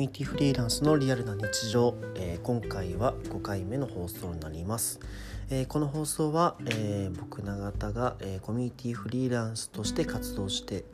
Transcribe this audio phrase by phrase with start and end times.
[0.00, 4.98] ミュニティフリーランスのリアルな日常、えー、今回は5回目の放送になります、
[5.50, 10.86] えー、この放送は、えー、僕永田が、えコミュニティフリーランスとして活動して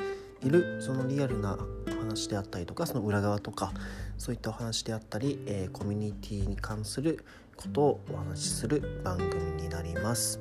[0.43, 1.57] いるそのリアルな
[2.00, 3.72] 話であったりとかその裏側とか
[4.18, 10.41] そういったお話であったり、えコミュニティに関することをお話しする番組になります。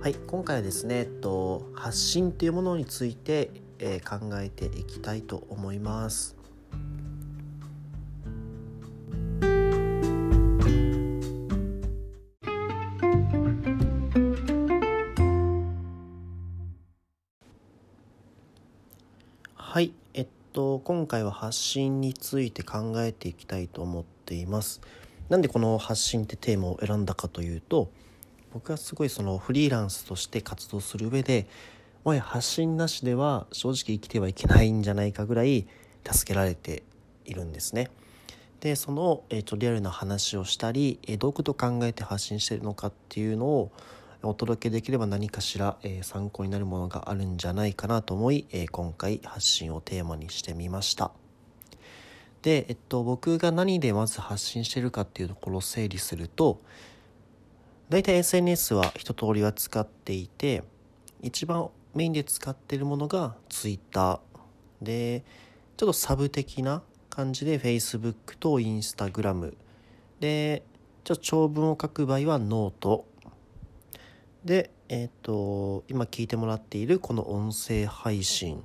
[0.00, 6.37] はい今回はですね、えっと、発信というものについて、え考えていきたいと思います。
[19.60, 24.80] はい、えっと今回は発信について考えていきたいと思っています。
[25.28, 27.90] なんでこの発信ってテーマを選んだかというと、
[28.54, 31.46] 僕はすごいそのフリーランスとして活動する上で、
[32.02, 35.66] もや発信なしでは正直生きてはいけないんじゃないかぐらい
[36.10, 36.82] 助けられて
[37.26, 37.90] いるんですね。
[38.60, 43.72] でその、えーと、リアルな話をしたり、え、どういうことを考えて発信してるのかっていうのを
[44.22, 51.12] お届けできれば何かしら、えー、参考になるものがあるんじゃないかなと思い、えー、今回発信をテーマにしてみました。
[52.42, 56.60] で、えっと、僕が何でまず発信してるかっていうところを整理すると
[57.88, 60.62] 大体 SNS は一通りは使っていて
[61.22, 64.20] 一番メインで使ってるものが Twitter
[64.82, 65.24] で
[65.76, 69.54] ちょっとサブ的な感じで Facebook と Instagram
[70.20, 70.62] で
[71.04, 73.06] ちょっと長文を書く場合は note。
[74.44, 78.62] で、えっ、と、今聞いてもらっているこの音声配信。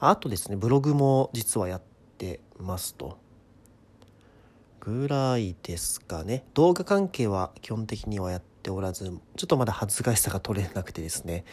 [0.00, 1.82] あとですね、ブログも実はやっ
[2.18, 3.18] てますと。
[4.80, 6.44] ぐらいですかね。
[6.52, 11.44] 動画関係は基本的にはやっておらず、ちょっとまだ恥ずかしさが取れなくてですね、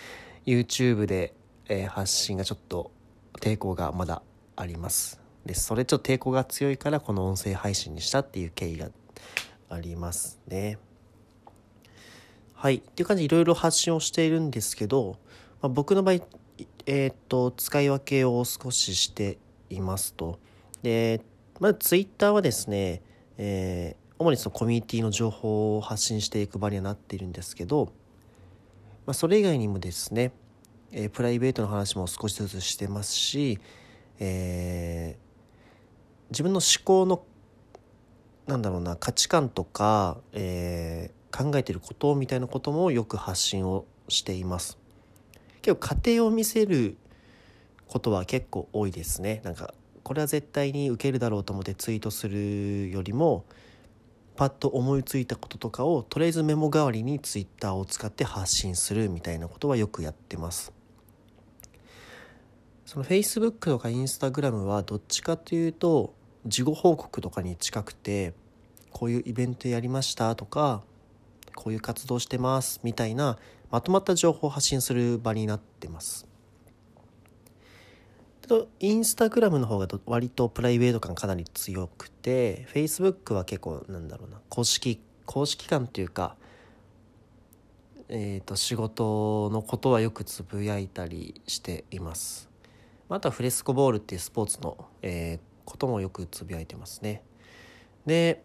[0.46, 1.34] YouTube で、
[1.70, 2.92] えー、発信がちょっと
[3.40, 4.22] 抵抗がまだ
[4.58, 5.22] あります。
[5.46, 8.90] で、それちょっと抵抗が強いからこの音声配信にしたっていう経緯が
[9.69, 10.78] ありますね。
[12.62, 12.76] はい。
[12.76, 15.18] っていう感じでいろいろ発信をしているんですけど、
[15.64, 16.20] まあ、僕の場合、
[16.86, 19.40] えっ、と、使い分けを少しして
[19.72, 20.38] いますと。
[20.84, 21.22] で、
[21.60, 23.02] まずツイッターはですね、
[23.40, 27.94] えー、主にそのコミュニティの情報を発信していく場にはなっているんですけど、
[29.08, 30.32] まあ、それ以外にもですね、
[30.92, 33.58] えー、プライベートの話も少しずつしてますし、
[34.20, 37.24] えー、自分の思考の
[38.46, 44.78] なんだろうな価値観とか、え、考えてることみたいなこともよく発信をしています。
[45.62, 46.97] 結構家庭を見せる
[47.88, 49.42] ことは結構多いですね。
[49.44, 53.46] なんかこれは絶対に受けるだろうと思ってツイートするよりも
[54.36, 60.74] パッと思いついたこととかをとりあえずメモ代わりにツイッターを使って発信するみたいなことはよくやってます。
[62.86, 66.13] その Facebook とか Instagram はどっちかというと
[66.46, 68.34] 事後報告とかに近くて
[68.92, 70.81] こういうイベントやりましたとか
[71.56, 73.38] こういう活動してますみたいな
[73.69, 76.28] まとまった情報を発信する場になってます。
[78.47, 86.35] とインスタグラムの方が割とプライベート感かなり強くて Facebook は結構なんだろうな公式公式感というか
[88.13, 92.50] えーと、仕事のことはよくつぶやいたりしています。
[93.07, 97.23] あとはフレスコボールっていうスポーツの、えー、こともよくつぶやいてますね。
[98.06, 98.44] で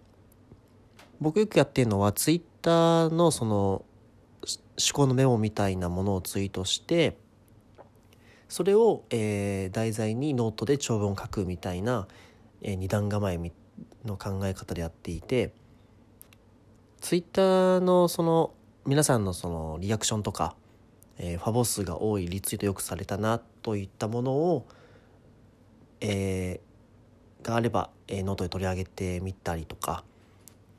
[1.20, 3.84] 僕よくやってるのはツイッターのその
[4.78, 7.16] 思考のメモみたいなものをツイートして
[8.48, 12.06] それを、えー、題材にノートで長文を書くみたいな、
[12.62, 13.38] えー、二段構え
[14.04, 15.52] の考え方でやっていて
[17.00, 18.52] ツイッターのその
[18.84, 20.54] 皆さんのそのリアクションとか、
[21.18, 24.66] えー、ファボ数が多いリツイートよくされたなといったものを、
[26.00, 30.04] えー、があれば、えー、ノートで取り上げてみたりとか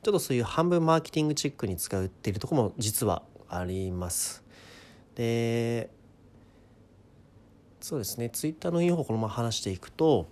[0.02, 4.44] ちょっとそういう半分マーケティングチックに使うっているところも実はあります。
[5.16, 5.90] で
[7.80, 10.28] そうですねツイッターのいい方このまま話していくと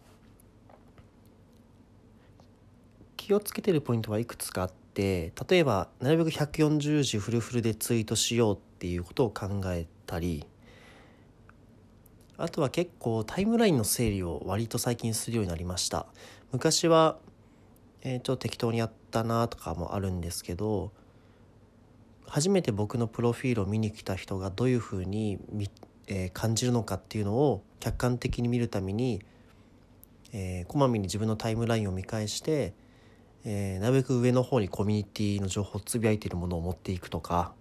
[3.16, 10.44] 気をつけてるポイントはいくつかあって例えばなるべく140字フルフルでツイートしようっていうことを考えたり
[12.36, 16.06] あとは結構タイムラインの整理を割と最近するようになりました
[16.52, 17.16] 昔は
[18.08, 20.92] えー、ちょっと適当にやったなとかもあるんですけど
[22.26, 25.38] 初めて僕のプロフィールを見に来た人がどういうふうに
[26.06, 29.22] えー、感じるのかっていうのを客観的に見るために、
[30.32, 32.74] えー、こまめに自分のタイムラインを見返して、
[33.44, 37.52] えー、なるべく上の方にコミュニティの情報をつぶやいているものを持っていくとか、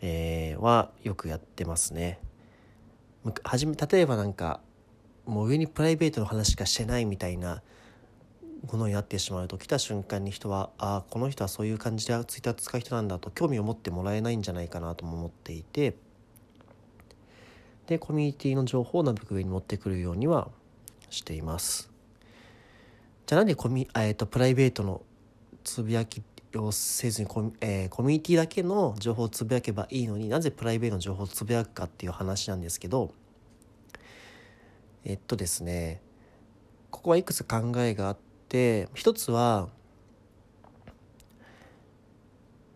[0.00, 2.20] えー、はよくやってますね。
[3.42, 4.60] はじめ例えばなんか
[5.24, 7.62] もう上にプライベートの話しかしてないみたいな
[8.70, 15.94] ものになってしまうと来た瞬間に人はああこの人はそういう感じでツイッター使う人なんだと興味を持ってもらえないんじゃないかなとも思っていて。
[17.86, 20.48] でコミュニティの情報をなるべく上に持ってくるようには
[21.10, 21.90] しています。
[23.26, 25.02] じゃあなんでコミ、えーと、プライベートの
[25.62, 26.22] つぶやき
[26.56, 33.12] をせずにコミ,、えー、コミュニティだけの情報をつぶやけばいいのになぜプライベートの情報をつぶやくかっていう話なんですけど
[35.04, 36.00] えっとですね
[36.90, 38.33] ここはいくつ考えがあって
[38.94, 39.68] 一つは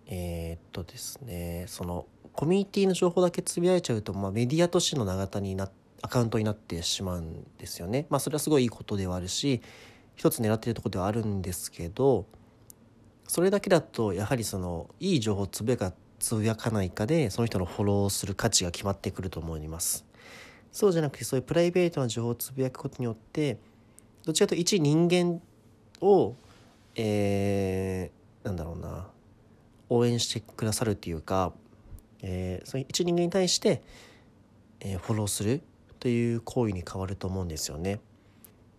[0.09, 5.70] えー、っとですねそのコミュニティの情報だけつぶやいちゃうと、まあ、メディアとしての永田にな
[6.03, 8.06] アカウントになってしまうんですよね。
[8.09, 9.61] まあそれはすごいいいことではあるし
[10.15, 12.26] 一つ狙ってるとこではあるんですけど
[13.26, 20.05] それだけだとやはりそのいい情報をつぶやかつぶやかないかでその人のフォローする価値が決まってくると思います。
[20.70, 23.59] そうじゃなくてそういうプライベートな情報をつぶやくことによって
[24.25, 25.41] どちらかというと一人間
[26.00, 26.35] を
[27.00, 29.06] えー、なんだろうな
[29.89, 31.53] 応援してくださるっていうか、
[32.23, 33.83] えー、その一人間に対して、
[34.81, 35.62] えー、フォローする
[36.00, 38.00] という行為に変わると思うんですよね。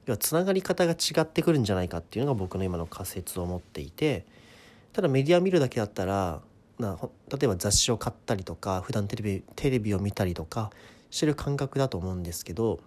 [0.06, 4.26] 要はつながり方が違ってくるんじゃないかっていうのが僕の今の仮説を持っていて
[4.92, 6.42] ただメディア見るだけだったら
[6.80, 6.98] な
[7.32, 10.72] 例えば雑誌を買ったりとか普段テレビテレビを見たりとか
[11.12, 12.80] してる感覚だと思うんですけど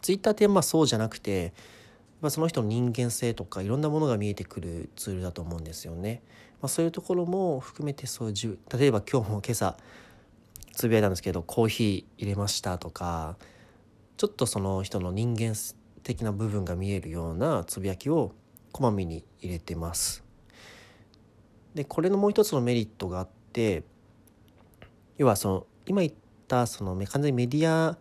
[0.00, 1.52] ツイッターってまあそうじゃなくて
[2.22, 6.22] まあ、その人の人間性とかいろんなものが見えてくるツールだと思うんですよね。
[6.62, 9.76] まあ、そういうところも含めてそう例えば今日も今朝
[10.72, 13.36] つぶやいたんですけどコーヒー入れましたとか
[14.16, 15.54] ちょっとその人の人間
[16.04, 18.32] 的な部分が見えるようなつぶやきを
[18.70, 20.24] こまめに入れてます。
[21.74, 23.82] でこれのもう一つのメリットがあって
[25.18, 26.12] 要はその今言っ
[26.46, 27.98] たその完全にメディア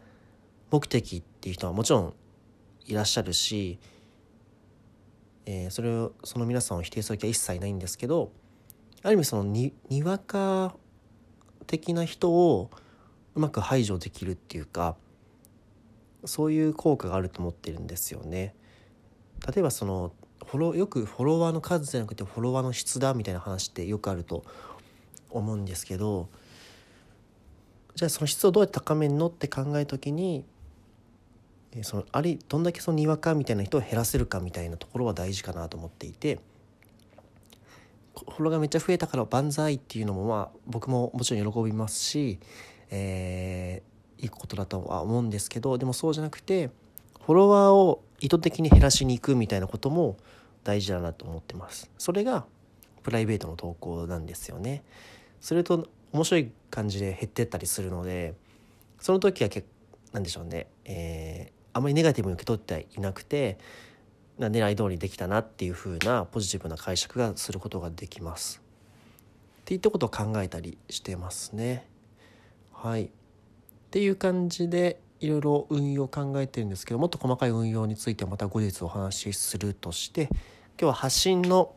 [0.70, 2.14] 目的っていう人はもちろん
[2.86, 3.80] いらっしゃるし
[5.46, 8.32] えー、それをその皆さんを否定する気は一切ないんですけど
[9.04, 10.76] ある意味そのににわか
[11.68, 12.70] 的な人を
[13.36, 14.96] うまく排除できるっていうか
[16.26, 18.54] そういう効果があると思ってるんですよね。
[19.48, 20.14] 例えばその
[20.46, 24.44] フォロよくフォロワーの数じゃなくてフォロワーの質だみたいな話ってよくあると
[25.30, 26.30] 思うんですけど
[27.96, 30.46] じゃあその質をどうやって高めるのって考えた時に
[31.84, 36.40] そのあれどんだけそのにわかみたいな人を減らせるかみたいなところは大事かなと思っていて
[38.14, 42.40] フォロワーがめっちゃ増えたから万歳っていうのもまあ僕ももちろん喜びますし、
[42.90, 46.70] えー、いいことだとは思うんですけどでもそうじゃなくて
[47.26, 50.18] フォロワーを意図的に減らしに行くみたいなことも
[50.64, 51.90] 大事だなと思ってます。
[51.98, 52.46] それが
[53.02, 54.84] プライベートの投稿なんですよね。
[55.40, 58.36] それと面白い感じで減ってったりするので
[59.00, 59.68] その時は結
[60.12, 63.58] なんでしょうね、えー、あまりネガティブに受け取っていなくて
[64.40, 68.62] 狙い通りできたなっていう風なポジティブな解釈がすることができます。
[69.62, 71.88] っていったことを考えたりしてますね。
[72.74, 73.06] はい。
[73.06, 73.10] っ
[73.92, 80.40] ていう感じでいろいろ運用を考えてるんですけどもっと細かい運用についてはまた後日お話しするとして今
[80.80, 81.76] 日は発信の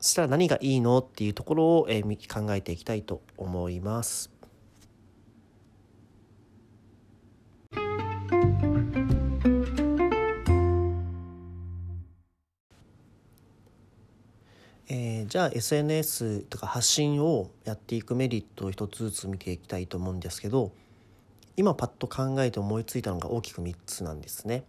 [0.00, 0.98] したら何がいいの？
[0.98, 4.35] っていうところを、え考えていきたいと思います。
[14.88, 20.70] えー、じゃあ SNS とか発信をやっていくメリットを一つずつ見ていきたいと思うんですけど
[21.56, 24.64] 今パッと考えて思いついたのが大きく3つなんですね。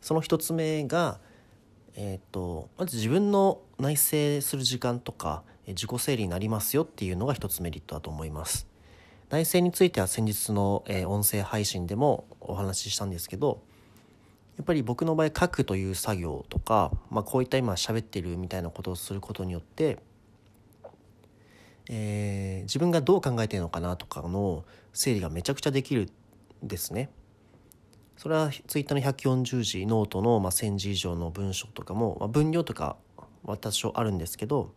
[0.00, 1.18] その1つ目が、
[1.94, 8.66] えーと、まず自分の内省する時間とか自己整理になりますよっていうのが1つメリットだと思います。
[9.28, 13.60] 内省については先日の、え音声配信でもお話ししたんですけど
[14.56, 19.98] やっぱり僕の場合書くという作業とか、まあ、こういった今喋ってるみたいなことをすることによって、
[21.90, 26.10] えー、自分がどう考えてるのかなとかの整理がめちゃくちゃできる
[26.64, 27.10] んですね。
[28.16, 32.96] それはツイッターの140字ノートのまあ1000字以上の文章とかも、まあ、分量とか
[33.44, 34.72] 私はあるんですけど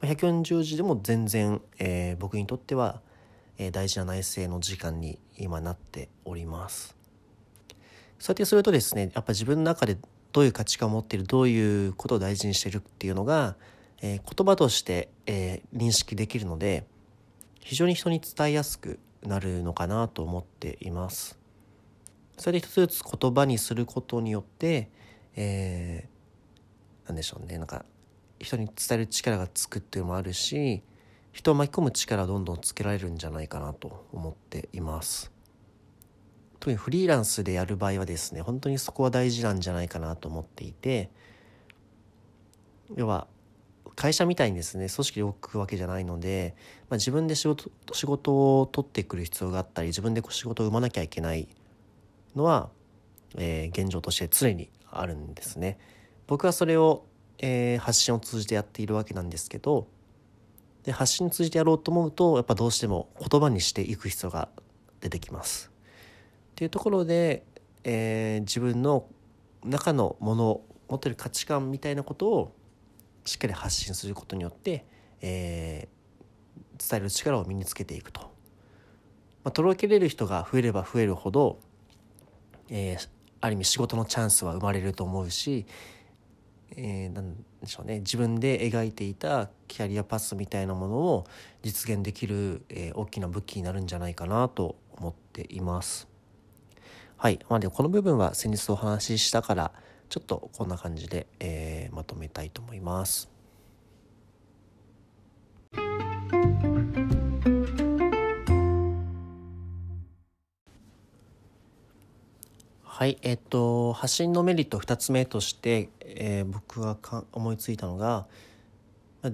[0.00, 3.00] 140字でも全然、えー、僕にとっては、
[3.58, 7.03] えー、大事な内政の時間に今なっております。
[8.18, 9.98] そうやってするとですねやっぱ自分の中で
[10.32, 13.56] どういう価値観を持っているどういうことを大事にしているっていうのが、
[14.02, 16.84] えー、言葉として、えー、認識できるので
[17.60, 21.38] 非常に人に伝えやすくなるのかなと思っています。
[22.36, 24.90] それで一つずつ言葉にすることによって、
[25.36, 27.84] えー、なんでしょうねなんか
[28.40, 30.82] 人に伝える力がつくっていうのもあるし
[31.32, 35.33] 人を巻き込む力をどんどんつけられるんじゃないかなと思っています。
[36.64, 41.10] 特にフリーランスでやる場合はですね本当にそこは大事なんじゃないかなと思っていて
[42.96, 43.26] 要は
[43.96, 46.54] 会社みたいにですね組織で置くわけじゃないので、
[46.88, 51.48] まあ、自分で仕事仕事を取ってくる必要があったり自分で仕事を生まなきゃいけない
[52.34, 52.70] のは、
[53.36, 55.78] えー、現状として常にあるんですね。
[56.26, 57.04] 僕はそれを、
[57.40, 59.86] えー、発信を通じてやっているわけなんですけど
[60.84, 64.48] で発信を通じてやろうと思うとやっぱどうしても言葉にしていく必要が
[65.02, 65.73] 出てきます。
[66.54, 67.44] っていうところで、
[67.82, 69.08] えー、自分の
[69.64, 72.54] 中のもの持ってる価値観みたいなことを
[73.24, 74.84] しっかり発信することによって、
[75.20, 78.20] えー、伝える力を身につけていくと。
[79.42, 81.58] まあ、とろけれる人が増えれば増えるほど、
[82.70, 83.08] えー、
[83.40, 85.66] ある意味仕事のチャンスは生まれると思うし、
[86.76, 91.26] えー、なんでしょうね自分で描いていたキャリアパスみたいなものを
[91.62, 96.13] 実現できる、えー、大きな武器になるんじゃないかなと思っています。
[97.24, 99.72] はい、まあ、でこの部分は先日お話ししたから
[100.10, 103.30] ちょっとこんな感じで、えー、まとめたいと思います。
[112.82, 118.26] はい、えっと発信のメリット2つ目として、えー、僕がか思いついたのが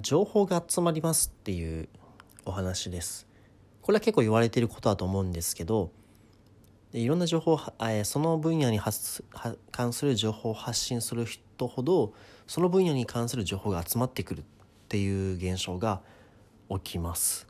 [0.00, 1.88] 情報が集まりますっていう
[2.44, 3.26] お話です。
[3.82, 5.90] これは結構言われていることだと思うんですけど
[6.92, 9.24] でいろんな情報えその分野に発
[9.70, 12.12] 関する情報を発信する人ほど
[12.46, 14.44] その分野に関する情報が集まってくるっ
[14.88, 16.00] ていう現象が
[16.68, 17.46] 起きます。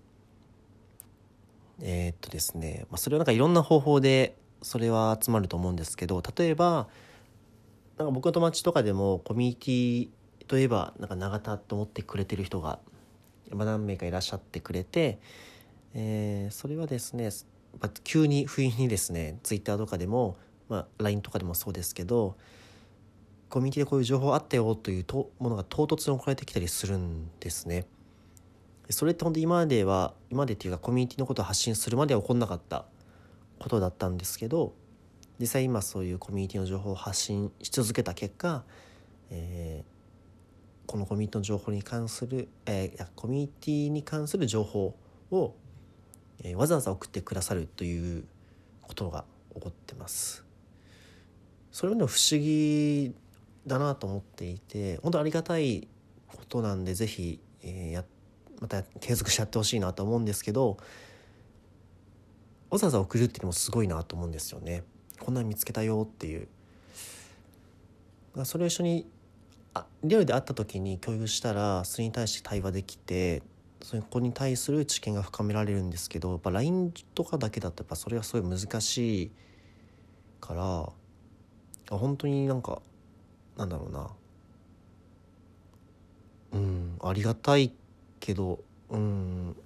[1.82, 6.88] えー、っとですね、まあ、それはなんかいろんな方法でそれは集まると思うんですけど例えば
[7.96, 10.08] なんか僕の友達とかでもコミュニティ
[10.46, 12.78] といえばなんか永田と思ってくれてる人が
[13.50, 15.18] 何名かいらっしゃってくれて、
[15.94, 17.30] えー、それはですね
[18.04, 20.36] 急に不意にですねツイッターとかでも、
[20.68, 22.36] まあ、LINE とかでもそうですけど
[23.48, 27.86] コミュニティでこういう情報あったよというとものが唐突に送られてきたりするんですね。
[28.90, 32.86] それって本当今までは今までっていうかコミュニティのことを発信するまでは起こんなかった
[33.58, 34.74] ことだったんですけど
[35.38, 38.64] 実際今そういうコミュニティの情報を発信し続けた結果、
[39.30, 44.96] えー、このコミュニティの情報に関する、えー、コミュニティに関する情報
[45.30, 45.54] を
[46.42, 48.24] えー、わざわざ送ってくださるという
[48.82, 50.44] ことが起こってます。
[51.72, 53.14] それも不思議
[53.66, 55.86] だなと思っていて本当ありがたい
[56.26, 58.04] ことなんで是非、えー、や
[58.60, 60.78] また継続してやってほしいなと思うんですけど
[62.70, 64.84] わざわざ送るっていうのもすごいなと思うんですよね。
[65.18, 66.48] こんなん見つけたよっていう。
[68.44, 69.06] それを一緒に
[69.74, 73.42] あリアルで会った時に共有したらそれに対して対話できて
[73.82, 79.30] そこに対する知見が深められるんですけどやっぱ LINE とかだけだとやっぱそれはすごい難しい
[80.40, 80.92] から
[81.96, 82.82] 本当になんか
[83.56, 84.10] なんだろうな
[86.52, 87.72] うんありがたい
[88.20, 88.60] けど
[88.90, 89.56] うん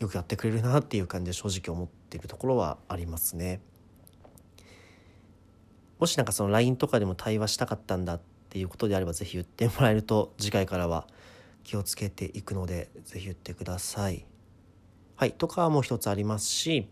[0.00, 3.60] よくやってくれるなっていう感じで正直思っているところはありますね。
[6.00, 11.06] もしなんかその LINE とかでも対話したかったんだっていうことであれば是非言ってもらえると次回からは
[11.64, 14.26] 気をつけていくので是非言ってください。
[15.16, 16.88] はいとかも一つありますし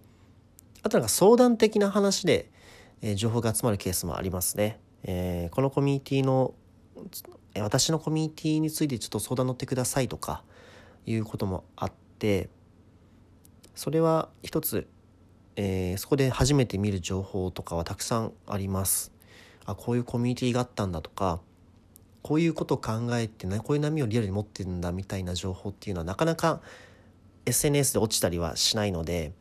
[0.83, 2.51] あとなんか相談的な話で、
[3.03, 4.79] えー、情報が集まるケースもありますね。
[5.03, 6.55] えー、このコミュニティの
[7.59, 10.45] 私のコミュニティについてちょっと相談乗ってくださいとか
[11.07, 12.49] いうこともあって
[13.75, 14.87] それは一つ、
[15.57, 19.13] えー、そこで初めて見る情報とかはたくさんあります。
[19.65, 21.41] あこういうコミュニティがあったんだとか
[22.31, 26.61] こういうことを考えてねこういう波をリアルに持ってるんだみたいな情報っていうのはなかなか
[27.45, 29.33] SNS で落ちたりはしないので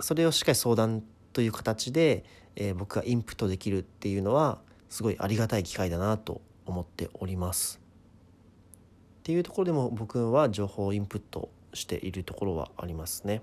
[0.00, 2.24] それをしっかり相談という形で、
[2.56, 7.78] えー、僕がインプットできるっていうのはすごいありがたい機会だなと思っております。
[9.20, 13.40] っていうところでも僕は情報をインプットしているところはありますね。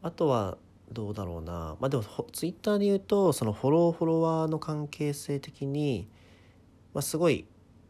[0.00, 0.56] あとは
[0.92, 6.08] どうだろうなまあでもツイッターで言うとそのフォローフォロワーの関係性的に、
[6.94, 7.46] まあ、すごい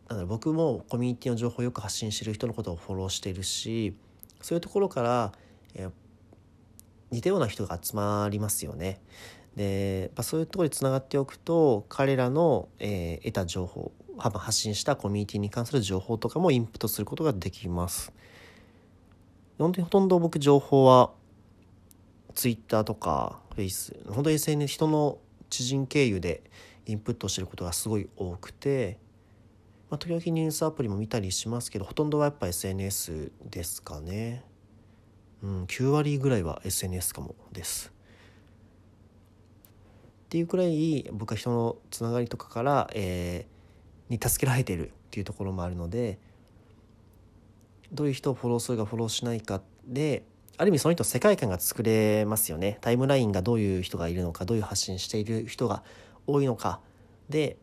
[0.08, 3.94] なんだろ僕もコミュニティの情報をよく発信してる人のことをフォローしてるし
[4.40, 5.32] そういうところから、
[5.74, 5.90] えー、
[7.10, 9.00] 似たような人が集まりますよね。
[9.56, 18.12] で、ま、そういうところでつながっておくと彼らの、えー、得た情報発信したコミュニティに関する情報とかもインプットすることができます。
[19.58, 21.10] 本当にほとんど僕情報は
[22.36, 25.18] ツイッターとかフェイス本当に SNS 人の
[25.50, 26.42] 知人経由で
[26.84, 28.98] インプットしてることがすごい多くて、
[29.90, 34.44] まあ、時々ニュースアプリも見たりしますけどほとんどはやっぱ SNS ですかね。
[35.42, 37.92] うん、9割ぐらいは SNS かもです
[40.26, 46.18] っていうくらい僕は人のつながりとかから、えー、に助けられてるっていうところもあるので
[47.92, 50.24] どういう人をフォローするかフォローしないかで
[50.58, 55.82] ある意味その人世界観が作れますよねタイムラインがどういう人がいるのかどういう発信している人が
[56.26, 56.80] 多いのか
[57.28, 57.58] で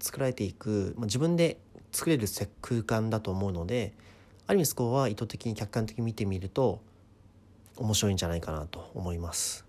[0.00, 1.58] 作られていく、まあ、自分で
[1.92, 2.26] 作れる
[2.60, 3.94] 空間だと思うので
[4.46, 6.80] ある意味そこは意図的に客観的に見てみると
[7.76, 9.66] 面白いんじゃないかなと思います。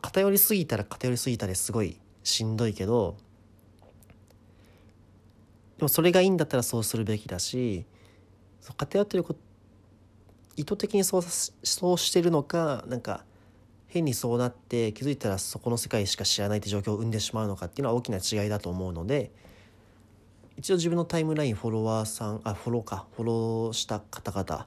[0.00, 3.16] 偏りすぎたら偏りすぎたですごいしんどいけど
[5.76, 7.84] でもそれがいいんだったらそうするべきだし
[8.78, 9.40] 偏ってること
[10.56, 13.24] 意図的にそうそうしてるのかなんか
[13.88, 19.30] 変にそうなって気づいたらそこの世界しか知らないって状況を生んでしまうのかっていうのは大きな違いだと思うので
[20.56, 24.66] 一応自分のタイムラインフォロワーさんあフォローかフォローした方々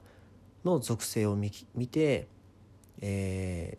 [0.64, 2.28] の属性を見て、
[3.00, 3.78] え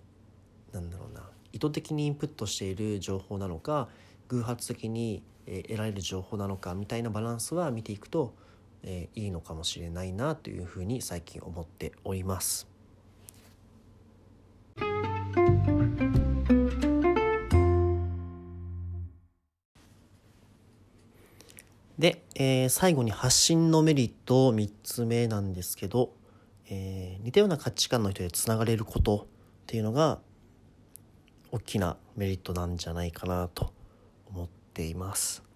[0.72, 3.90] ー、なんだろうな意図的にインプットしている情報なのか
[4.28, 8.34] 偶発的に得られる情報なのかみたいなバランスは見ていくと
[8.84, 12.68] えー、いいのかもしれないなというふうに最近思っております。
[22.00, 26.14] で、えー、最後に発信のメリット3つ目なんですけど、
[26.70, 29.26] えー、似たような価値観の人でつながれることっ
[29.68, 30.20] ていうのが
[31.52, 33.74] 大きなメリットなんじゃないかなと
[34.30, 35.49] 思っています。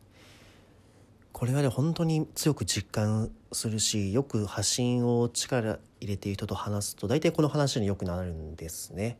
[1.33, 9.17] これはね本当に強く実感するしよく発信を力入れている人と話すと大体この話によくなるんですね。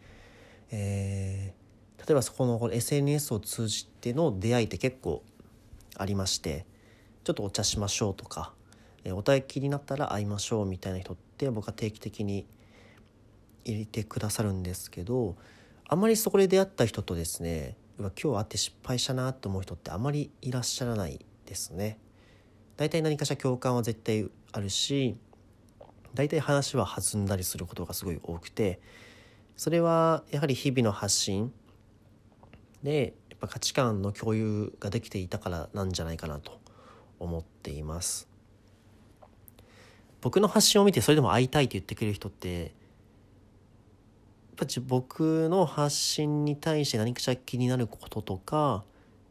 [0.72, 5.24] えー、例えばそこの SNS を通じての出会いって結構
[5.98, 6.66] ありまして
[7.24, 8.54] ちょっとお茶しましょうとか、
[9.04, 12.46] えー、お互い気になったら会いましょうみたいな人って僕は定期的に
[13.66, 15.36] 入れてくださるんですけど
[15.88, 22.00] あんまりそこで出会った人とですね今日会って失敗したなと思う人ってあまりいらっしゃらないですね。
[22.78, 25.16] 大体何かしら共感は絶対あるし
[26.14, 28.80] 大体話は弾んだりすることがすごい多くて
[29.56, 31.52] それはやはり日々の発信
[32.82, 36.60] でやっぱ価値観の共有ができていたからなんじゃないかなと
[37.20, 38.28] 思っています。
[40.22, 42.72] 僕の発信を見てそれでも会いたいって言ってくれる人ってやっ
[44.56, 48.86] ぱ僕の発信に対して何かしら気になることとか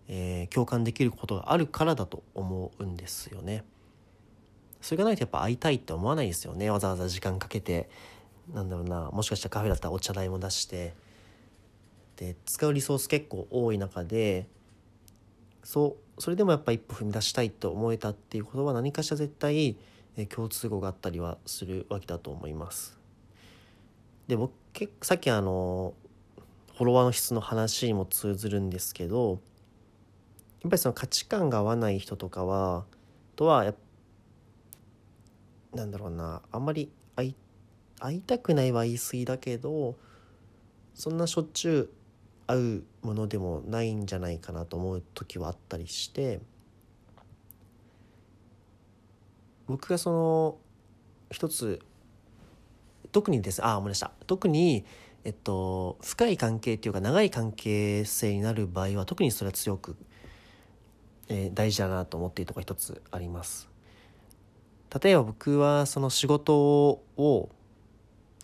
[0.08, 3.64] えー、共感できることがあるからだと思うんですよね。
[4.82, 7.88] それがないとやっぱ会いたいって思わないですよねわざわざ時間かけて
[8.52, 10.94] なんだろうなもしかしたらカフェだったらお茶代も出して
[12.16, 14.48] で使うリソース結構多い中で
[15.62, 19.76] そうそれでもやっぱ一歩踏み出したいと思えたっていうことは何かしら絶対、
[20.16, 22.98] え共通語があったりはするわけだと思います。
[24.28, 24.52] で僕
[25.00, 25.94] さっきあの
[26.74, 29.40] フォロワーの質の話にも通ずるんですけど
[30.68, 32.84] っぱりその価値観が合わない人とかは
[33.36, 33.74] とはや
[35.74, 37.34] なんだろうなあんまり会い
[37.98, 39.96] 会いたくないは言い過ぎだけど
[40.94, 41.90] そんなしょっちゅう
[42.46, 46.40] 会うものでもないんじゃないかなと思う時はあったりして
[49.66, 50.58] 僕がその
[51.30, 51.80] 一つ
[53.12, 53.64] 特にです。
[53.64, 54.10] ああ思い出した。
[54.26, 54.84] 特に
[55.24, 59.96] えっと深い関係っていうか長い関係性になる場合は特にそれは強く
[61.32, 63.68] えー、大事だなと思っているところ一つあります。
[65.02, 66.54] 例えば僕はその仕事
[67.16, 67.48] を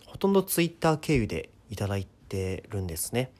[0.07, 3.31] ほとんどツイッター経由でいただいてるんですね。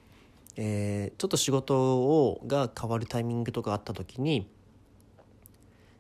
[0.56, 4.48] えー、ちょっと仕事をが変わるタイミングとかあった時に、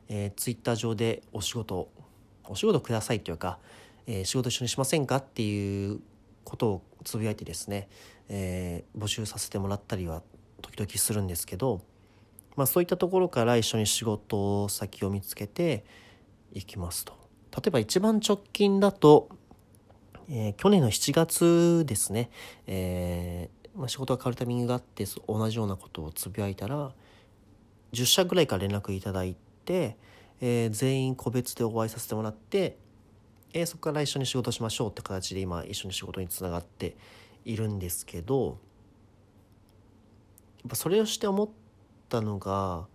[0.09, 1.89] えー、ツイッター上でお仕事
[2.47, 3.57] お仕事くださいというか、
[4.05, 5.99] えー、仕事一緒にしませんかっていう
[6.43, 7.89] ことをつぶやいてですね、
[8.27, 10.21] えー、募集させてもらったりは
[10.61, 11.81] 時々するんですけど
[12.55, 15.85] まあ、そういったところから一緒に仕事先を見つけて
[16.53, 17.13] いきますと。
[17.55, 19.29] 例えば一番直近だと、
[20.29, 22.29] えー、去年の7月ですね、
[22.67, 26.91] えー、まあ、仕事が変わるタイミングがあって同じようなことをつぶやいたら
[27.93, 29.35] 10社ぐらいから連絡いただい
[29.65, 29.97] て、
[30.41, 32.77] えー、全員個別でお会いさせてもらって、
[33.53, 36.95] えそこから一緒に仕事しましょうって形で今一緒に仕事につながって
[37.45, 38.59] いるんですけど
[40.59, 41.49] やっぱそれをして思っ
[42.09, 42.87] ったのが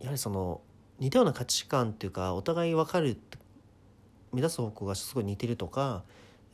[0.00, 0.60] やはりその
[1.00, 3.18] 似たような価値観っていうかお互い分かる
[4.32, 6.04] 目指す方向がすごい似てるとか、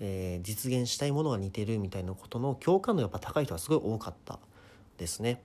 [0.01, 4.39] えー、実現したいものが似てるみたいなことの共感度やっぱ高い人がすごい多かった
[4.97, 5.43] ですね。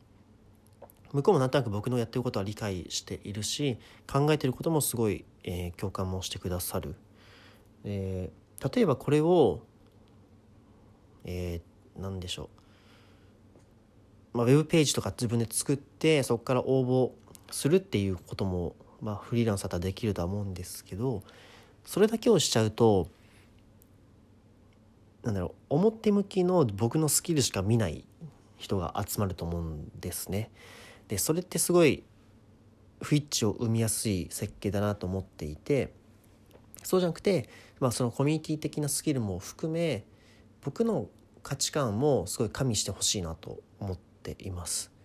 [1.11, 3.77] 向こうもなんとなく僕のやってることは理解しているし
[4.11, 6.95] 考えてることもすごい、えー、共感もしてくださる。
[7.83, 9.61] えー例えばこれを
[11.25, 12.47] えー、何でしょう、
[14.35, 21.23] まあ、ウェブページとか自分で作ってそこから応募するっていうことも、まあ、フリーランスだったらできるとは思うんですけど
[21.85, 23.07] それだけをしちゃうと
[25.23, 28.03] なんだろう表向きの僕のスキルしか見ない
[28.57, 30.51] 人が集まると思うんですね。
[31.07, 32.03] でそれってすごい
[33.01, 35.93] 不一致を生みやすい設計だなと思っていて
[36.83, 40.03] そうじゃなくて、まあ、そのコミュニティ的なスキルも含め
[40.61, 41.07] 僕の
[41.41, 43.97] 価値観もすごい加味してほしいなと思っ
[44.33, 44.95] ています。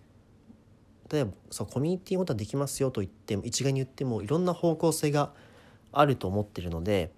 [1.11, 5.33] 例えばそうコミュニティのことはできますよと言っても一概に言ってもいろんな方向性が
[5.91, 7.11] あると思ってるので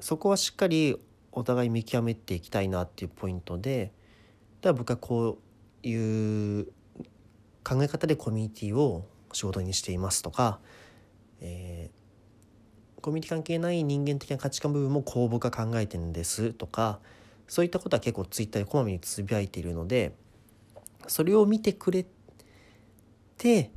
[0.00, 0.96] そこはしっかり
[1.32, 3.90] お互い見極めていきたいなっていうポイントで
[4.60, 5.38] だから僕はこ
[5.82, 6.66] ういう
[7.64, 10.60] 考え方でコミュニティを仕事にしていますとか、
[11.40, 17.00] えー、コミュニティ関係ない人間的な価値観部分もこう僕は考えてるんですとか
[17.48, 20.12] そういったことは結構ツイッターでこまめにつぶやいているので
[21.08, 22.06] それを見てくれ
[23.36, 23.70] て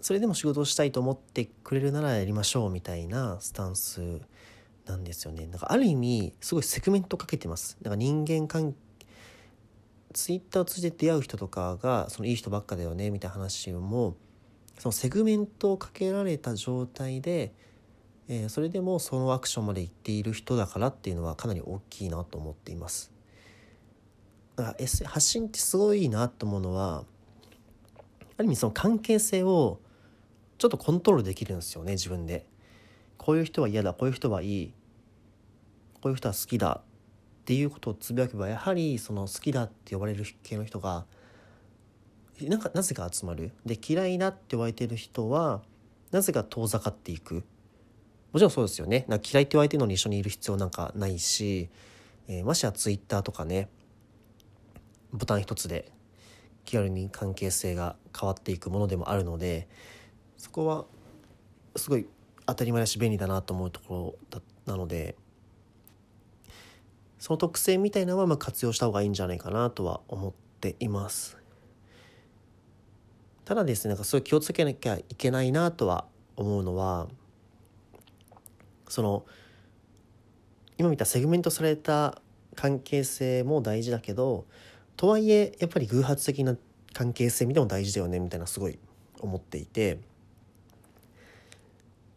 [0.00, 4.20] それでも仕事をしたいと思ってくれるならやりましょうみたいなスタンス
[4.86, 5.46] なんですよね。
[5.46, 7.76] なんかある意味すごいセグメントかけてます。
[7.82, 8.78] だから人間関係
[10.16, 14.16] ツイッターを通じて出会う人とかがそのいい人ばっかだよねみたいな話も
[14.78, 17.52] そのセグメントをかけられた状態で、
[18.28, 23.12] えー、それでもそのアクションまで行っている人だからっていうのはかなり大きいなと思っています。
[24.56, 27.04] 発信ってすごいなと思うのは
[28.38, 29.80] ある意味その関係性を
[30.58, 32.46] ちょっとコントロールできるんですよね自分で。
[33.18, 34.72] こういう人は嫌だこういう人はいい
[35.94, 41.06] こういう人は好きだっていうことをつぶやけばやはりその好きだって呼ばれる系の人が
[42.42, 43.52] なんかなぜか集まる。
[43.64, 45.62] で嫌いだって言われてる人は
[46.10, 47.44] なぜか遠ざかっていく。
[48.32, 49.06] もちろんそうですよね。
[49.08, 51.70] な嫌いって言われてるのに一緒にいる必要なんかないし、
[52.28, 53.68] えー、ましてやツイッターとかね
[55.16, 55.90] ボタン一つで
[56.64, 59.68] 気軽に関係性が変わっていくものでもあるので
[60.36, 60.84] そこは
[61.76, 62.06] すごい
[62.46, 65.16] 当たり前だし便利だなと思うところだなので
[67.18, 71.38] その特性みたいなのはまあ活用した方がいいんじゃないかなとは思っています。
[73.44, 77.06] ただですねなんかすごい気をつけなきゃいけないなとは思うのは
[78.88, 79.24] その
[80.78, 82.20] 今見たセグメントされた
[82.56, 84.46] 関係性も大事だけど
[84.96, 86.56] とはいえやっぱり偶発的な
[86.92, 88.78] 関係性見ても大事だよねみたいなすごい
[89.20, 89.98] 思っていて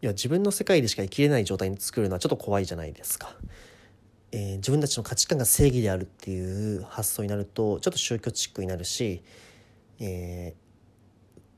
[0.02, 3.34] いや自分の世界でしか生きれない状態に作るのはちょっと怖いじゃないですか。
[4.32, 9.22] えー、自分たちの価値観が正義であるっていう発想になるとちょっと宗教チックになるし、
[9.98, 10.54] え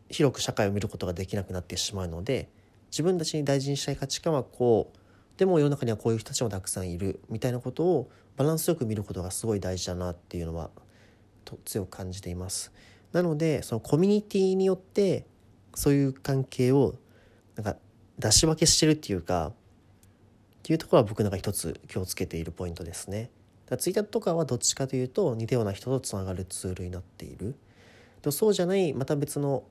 [0.09, 2.49] ー、広く社会を見ることができなくなってしまうので
[2.91, 4.99] 自分たちに大事にしたい価値観はこう
[5.39, 10.71] でも世の中にはこういう人たちもたくさんいるみたいなことをバランスよく見ることがすごい大事だなっていうのは
[11.45, 12.73] と強く感じています。
[13.13, 15.27] なのでそのコミュニティによって
[15.75, 16.95] そういう関係を
[17.57, 17.77] なんか
[18.19, 19.53] 出し分けしてるっていうかっ
[20.63, 23.31] ていうところは僕なんか一つ気をつけているポイントですね。
[23.67, 27.55] だツイッターとかはどっちかというと似たような人とつながるツールになっている。
[28.31, 29.65] そうじゃないまた別の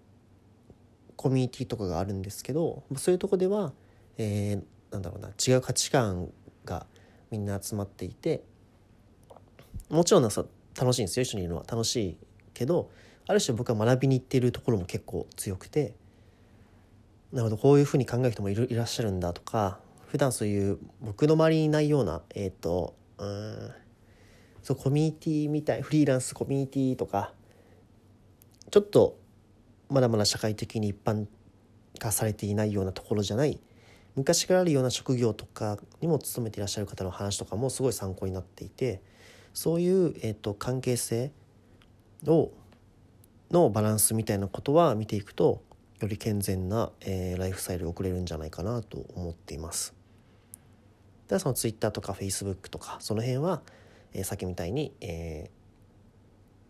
[1.15, 3.71] コミュニティとかがあるんですけどそういうとこでは、
[4.17, 6.31] えー、なんだろうな違う価値観
[6.65, 6.85] が
[7.29, 8.43] みんな集まっていて
[9.89, 10.45] もちろんさ
[10.81, 11.21] 楽しいんですよ。
[11.21, 12.17] 一緒にいるのは楽しい
[12.55, 12.89] けど
[13.27, 15.93] ある種僕は学びに行っているところも結構強くて
[17.31, 23.71] なるほどこういうふうに考える人もいるいらっしゃるんだとか普段そういう僕の周りにいないようなえっ、ー、とうん
[24.63, 27.33] そうコミュニティみたいフリーランスコミュニティとか
[28.71, 29.17] ちょっと
[29.89, 31.27] まだまだ社会的に一般
[31.99, 33.59] 化されていないようなところじゃない
[34.15, 39.01] 昔からあるような職業とかにも勤めていらっしゃる方の話とかもすごい参考になっていて
[39.53, 41.31] そういう、えーと、関係性
[42.25, 42.51] を
[43.51, 45.61] のバランスみたいなことは見ていくと
[45.99, 49.93] より健全な、えー、ライフスタイルを送れるんじゃないかなと思っています。
[51.27, 53.61] ではその Twitter とか Facebook とかその辺は、
[54.13, 55.49] えー、さっきみたいに、え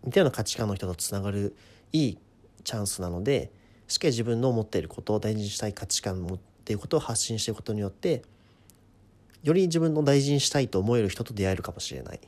[0.03, 1.55] ー、似たような価値観の人とつながる
[1.93, 2.17] いい
[2.63, 3.51] チャンスなので
[3.87, 8.23] しっかり自分の持っていることを大事にしたい価値観っていうことを発信していくことによって
[9.43, 12.19] より自分の大事にしたいと思える人と出会えるかもしれない。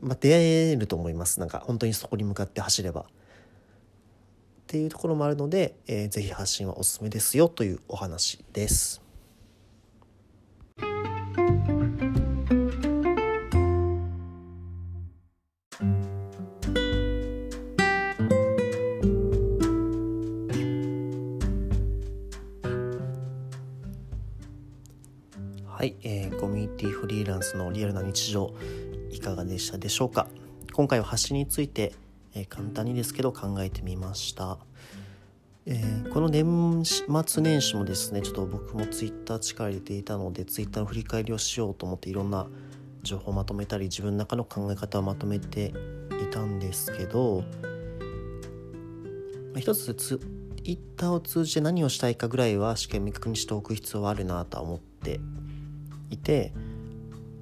[0.00, 1.40] まあ、出会えると思います。
[1.40, 3.02] なんか本当にそこに向かって走れば。
[3.02, 3.04] っ
[4.68, 9.00] ていうところもあるので、えー、ぜひ発信はおすすめですよというお話です。
[25.64, 28.52] はい、えー、コミュニティフリーランスのリアルな日常
[29.26, 30.28] かがでしたでしょうか？
[30.72, 31.92] 今回は発信について、
[32.34, 34.58] えー、簡単にですけど考えてみました、
[35.64, 42.46] えー、この年末年始もですねちょっと僕もツイッター力入れていたのでツイッターの振り返りをしようと思っていろんな
[43.02, 45.74] 情報をまとめたり自分の中の考え方をまとめて
[46.22, 47.42] いたんですけど、
[49.52, 50.20] まあ、一つツ
[50.62, 55.18] イッターを通じて何をしたいかぐらいは試験明確にしておく必要はあるなとは思って
[56.10, 56.52] いて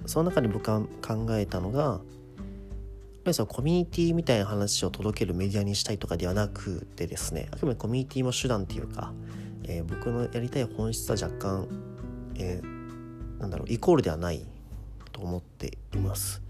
[0.07, 2.01] その中で僕が考えたのがやっ
[3.25, 9.13] ぱりそのコミュニティみたいな話を届けるメディアにしたいとかではなくてですねあくまでコミュニティも手段っていうか、
[9.65, 11.69] えー、僕のやりたい本質は若干、
[12.37, 14.45] えー、なんだろうイコールではない
[15.13, 16.43] と思っています。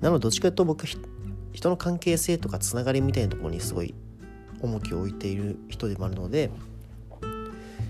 [0.00, 3.94] なのでどっちかというと僕人の関係性とかつながりみたいなところにすごい
[4.60, 6.50] 重きを置いている人でもあるので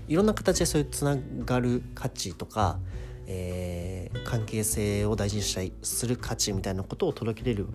[0.07, 2.79] いろんな形でそういうつながる価値とか
[3.27, 7.67] えー、関係性を大事にしたいする価値みたいなことを届けれる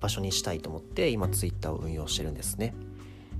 [0.00, 2.74] 場所にしたいと思って今ツイッターを運用してるんですね。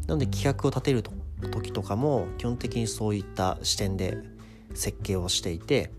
[0.06, 1.02] なので企画を立てる
[1.50, 4.18] 時とかも基本的にそういった視点で
[4.74, 5.90] 設計をしていて、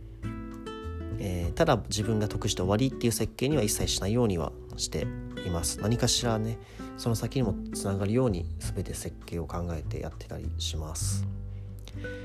[1.20, 5.08] えー、ただ自分が得して終わりっていう設計には一切しないようにはして
[5.46, 5.80] います。
[5.82, 6.58] 何かしらね
[6.98, 11.26] その先にもつながるように全て設計を考えてやってたりします。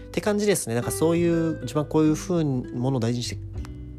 [0.08, 3.38] って感じですねなんかそういう自分こういうふうにものを大事にして、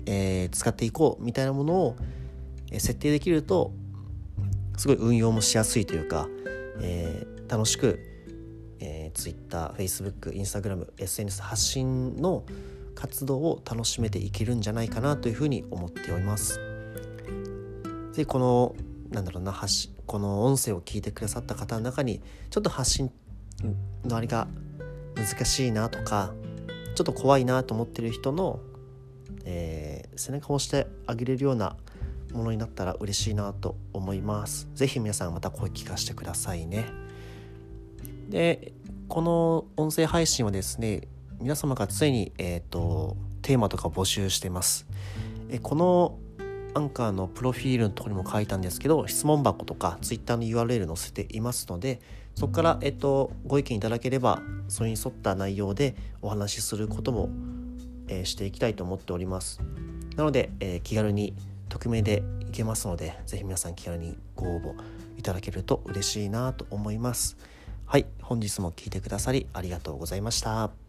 [0.05, 1.95] えー、使っていこうみたいなものを
[2.71, 3.71] 設定できると
[4.77, 6.27] すごい運用もしやすいというか、
[6.81, 7.99] えー、楽しく、
[8.79, 12.43] えー、Twitter、Facebook、Instagram、SNS 発信の
[12.95, 16.59] 活動を楽しめていけるんじゃないかなというふうに思っております。
[18.15, 18.75] でこの
[19.09, 23.11] なんだろうな発この音声を聞いてくださった方の中にちょっと発信
[24.03, 24.47] のあれが
[25.21, 26.33] 難しいなとか
[26.95, 28.59] ちょっと怖いなと思ってる人の、
[29.45, 31.77] えー、背中を押してあげれるような
[32.33, 34.69] ものになったら嬉しいなと思います。
[34.73, 36.85] 是非皆さんまた声聞かせてくださいね。
[38.29, 38.73] で
[39.07, 41.01] この音声配信はですね
[41.39, 44.85] 皆様が常に、えーと、テーマとか募集してます。
[45.49, 46.17] えこの
[46.73, 51.99] アンカーのプロフィールのところにも書いたんですけど質問箱とか Twitter の URL 載せていますので
[52.35, 57.29] そこから、えっと、ご意見いただければそれに沿った内容でお話しすることも、
[58.07, 59.61] えー、していきたいと思っております。
[60.15, 61.33] なので、えー、気軽に
[61.69, 64.75] 匿名でいけますので是非皆さん気軽にご応募
[65.17, 67.37] いただけると嬉しいなと思います。
[67.85, 70.80] はい本日も聴いてくださりありがとうございました。